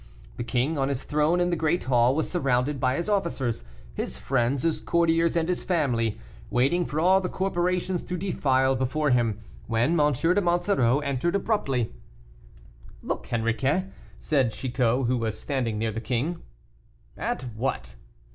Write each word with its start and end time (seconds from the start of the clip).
The 0.37 0.43
king, 0.43 0.79
on 0.79 0.89
his 0.89 1.03
throne 1.03 1.39
in 1.39 1.51
the 1.51 1.55
great 1.55 1.83
hall, 1.83 2.15
was 2.15 2.27
surrounded 2.27 2.79
by 2.79 2.95
his 2.95 3.07
officers, 3.07 3.63
his 3.93 4.17
friends, 4.17 4.63
his 4.63 4.81
courtiers, 4.81 5.35
and 5.35 5.47
his 5.47 5.63
family, 5.63 6.17
waiting 6.49 6.87
for 6.87 6.99
all 6.99 7.21
the 7.21 7.29
corporations 7.29 8.01
to 8.05 8.17
defile 8.17 8.75
before 8.75 9.11
him, 9.11 9.41
when 9.67 9.99
M. 9.99 10.11
de 10.11 10.41
Monsoreau 10.41 11.01
entered 11.01 11.35
abruptly. 11.35 11.93
"Look, 13.03 13.27
Henriquet," 13.27 13.89
said 14.17 14.51
Chicot, 14.53 15.05
who 15.05 15.17
was 15.19 15.39
standing 15.39 15.77
near 15.77 15.91
the 15.91 16.01
king. 16.01 16.41
"At 17.15 17.43
what?" 17.55 17.93